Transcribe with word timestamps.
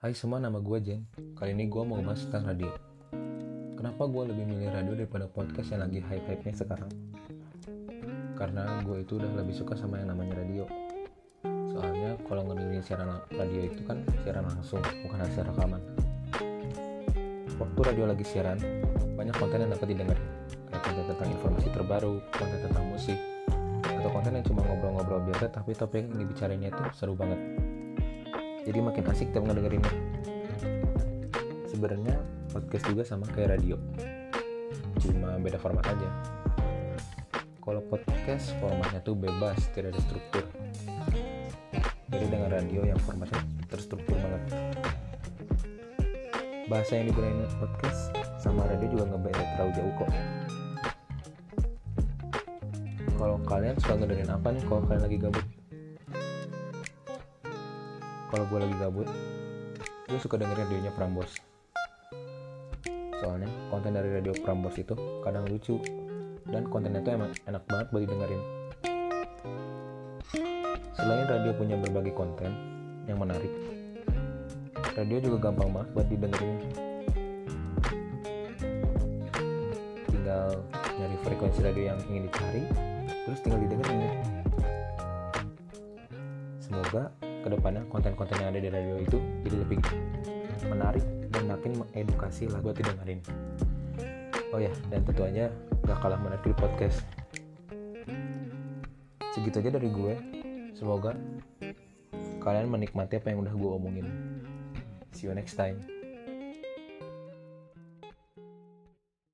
Hai 0.00 0.16
semua, 0.16 0.40
nama 0.40 0.56
gue 0.64 0.80
Jen. 0.80 1.04
Kali 1.36 1.52
ini 1.52 1.68
gue 1.68 1.82
mau 1.84 2.00
ngebahas 2.00 2.24
tentang 2.24 2.48
radio. 2.48 2.72
Kenapa 3.76 4.08
gue 4.08 4.32
lebih 4.32 4.48
milih 4.48 4.72
radio 4.72 4.96
daripada 4.96 5.28
podcast 5.28 5.76
yang 5.76 5.84
lagi 5.84 6.00
hype-hype-nya 6.00 6.56
sekarang? 6.56 6.88
Karena 8.32 8.80
gue 8.80 9.04
itu 9.04 9.20
udah 9.20 9.28
lebih 9.36 9.52
suka 9.52 9.76
sama 9.76 10.00
yang 10.00 10.08
namanya 10.16 10.40
radio. 10.40 10.64
Soalnya 11.44 12.16
kalau 12.24 12.48
ngedengerin 12.48 12.80
siaran 12.80 13.20
radio 13.28 13.60
itu 13.60 13.84
kan 13.84 14.00
siaran 14.24 14.48
langsung, 14.48 14.80
bukan 14.80 15.20
hasil 15.20 15.44
rekaman. 15.52 15.82
Waktu 17.60 17.80
radio 17.92 18.04
lagi 18.08 18.24
siaran, 18.24 18.56
banyak 19.20 19.36
konten 19.36 19.68
yang 19.68 19.72
dapat 19.76 19.84
didengar. 19.84 20.16
Kayak 20.72 20.80
konten 20.80 21.04
tentang 21.12 21.28
informasi 21.28 21.68
terbaru, 21.76 22.14
konten 22.40 22.58
tentang 22.64 22.84
musik, 22.88 23.20
atau 23.84 24.08
konten 24.08 24.32
yang 24.32 24.44
cuma 24.48 24.64
ngobrol-ngobrol 24.64 25.28
biasa 25.28 25.52
tapi 25.52 25.76
topik 25.76 26.08
yang 26.08 26.24
dibicarainnya 26.24 26.72
itu 26.72 26.84
seru 26.96 27.12
banget 27.12 27.59
jadi 28.70 28.86
makin 28.86 29.02
asik 29.10 29.34
tiap 29.34 29.42
ngedengerinnya. 29.50 29.90
Sebenarnya 31.66 32.22
podcast 32.54 32.86
juga 32.86 33.02
sama 33.02 33.26
kayak 33.34 33.58
radio. 33.58 33.74
Cuma 35.02 35.34
beda 35.42 35.58
format 35.58 35.82
aja. 35.90 36.06
Kalau 37.58 37.82
podcast 37.90 38.54
formatnya 38.62 39.02
tuh 39.02 39.18
bebas 39.18 39.58
tidak 39.74 39.98
ada 39.98 40.00
struktur. 40.06 40.44
Jadi 42.14 42.26
dengan 42.30 42.54
radio 42.54 42.86
yang 42.86 43.00
formatnya 43.02 43.42
terstruktur 43.66 44.14
banget. 44.22 44.42
Bahasa 46.70 46.94
yang 46.94 47.10
digunakan 47.10 47.50
podcast 47.58 48.14
sama 48.38 48.70
radio 48.70 48.86
juga 48.86 49.10
nggak 49.10 49.22
beda 49.26 49.42
terlalu 49.58 49.72
jauh 49.74 49.94
kok. 49.98 50.10
Kalau 53.18 53.36
kalian 53.50 53.74
suka 53.82 53.98
ngedengerin 53.98 54.30
apa 54.30 54.48
nih? 54.54 54.62
Kalau 54.62 54.80
kalian 54.86 55.02
lagi 55.02 55.18
gabut 55.18 55.59
kalau 58.30 58.46
gue 58.46 58.58
lagi 58.62 58.76
gabut 58.78 59.08
gue 60.06 60.18
suka 60.18 60.38
dengerin 60.38 60.66
radionya 60.66 60.92
Prambors. 60.94 61.34
Soalnya 63.22 63.46
konten 63.70 63.94
dari 63.94 64.10
radio 64.10 64.34
Prambors 64.34 64.74
itu 64.78 64.94
kadang 65.22 65.46
lucu. 65.46 65.78
Dan 66.50 66.66
kontennya 66.66 66.98
tuh 66.98 67.14
emang 67.14 67.30
enak 67.46 67.62
banget 67.70 67.86
buat 67.94 68.02
didengerin. 68.06 68.42
Selain 70.98 71.26
radio 71.30 71.54
punya 71.54 71.78
berbagai 71.78 72.10
konten 72.10 72.50
yang 73.06 73.22
menarik 73.22 73.50
radio 74.98 75.16
juga 75.22 75.48
gampang 75.50 75.70
banget 75.70 75.88
buat 75.94 76.06
didengerin. 76.10 76.56
Tinggal 80.10 80.48
nyari 80.98 81.16
frekuensi 81.22 81.60
radio 81.62 81.82
yang 81.94 81.98
ingin 82.10 82.22
dicari 82.26 82.62
terus 83.06 83.38
tinggal 83.46 83.60
didengerin. 83.62 84.02
Semoga 86.58 87.14
ke 87.40 87.48
depannya 87.48 87.82
konten-konten 87.88 88.36
yang 88.38 88.52
ada 88.52 88.60
di 88.60 88.70
radio 88.70 88.94
itu 89.00 89.18
jadi 89.44 89.56
lebih 89.64 89.78
menarik 90.68 91.04
dan 91.32 91.42
makin 91.48 91.72
mengedukasi 91.80 92.46
lah 92.52 92.60
buat 92.60 92.76
didengerin 92.76 93.20
oh 94.50 94.60
ya 94.60 94.72
dan 94.90 95.00
tentu 95.06 95.22
aja 95.22 95.48
gak 95.86 95.98
kalah 96.02 96.18
menarik 96.18 96.42
di 96.44 96.54
podcast. 96.54 97.02
Segitu 99.30 99.62
aja 99.62 99.70
dari 99.78 99.88
gue. 99.90 100.14
Semoga 100.74 101.14
kalian 102.40 102.72
menikmati 102.72 103.20
apa 103.20 103.30
yang 103.30 103.46
udah 103.46 103.54
gue 103.54 103.70
omongin. 103.70 104.06
See 105.14 105.28
you 105.28 105.34
next 105.34 105.54
time 105.54 105.99